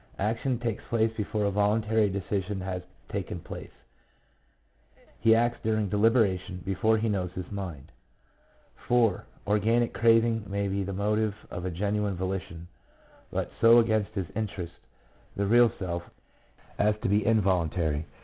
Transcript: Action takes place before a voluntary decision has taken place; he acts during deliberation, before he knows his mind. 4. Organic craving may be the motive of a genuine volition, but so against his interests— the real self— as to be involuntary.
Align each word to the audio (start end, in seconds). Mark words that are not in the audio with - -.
Action 0.17 0.57
takes 0.57 0.83
place 0.85 1.13
before 1.15 1.45
a 1.45 1.51
voluntary 1.51 2.09
decision 2.09 2.59
has 2.61 2.81
taken 3.11 3.39
place; 3.39 3.69
he 5.19 5.35
acts 5.35 5.59
during 5.61 5.89
deliberation, 5.89 6.59
before 6.65 6.97
he 6.97 7.07
knows 7.07 7.31
his 7.33 7.51
mind. 7.51 7.91
4. 8.87 9.23
Organic 9.45 9.93
craving 9.93 10.45
may 10.47 10.67
be 10.67 10.81
the 10.83 10.91
motive 10.91 11.35
of 11.51 11.65
a 11.65 11.69
genuine 11.69 12.15
volition, 12.15 12.67
but 13.29 13.51
so 13.61 13.77
against 13.77 14.09
his 14.15 14.25
interests— 14.35 14.75
the 15.37 15.45
real 15.45 15.71
self— 15.77 16.01
as 16.79 16.99
to 17.01 17.07
be 17.07 17.23
involuntary. 17.23 18.07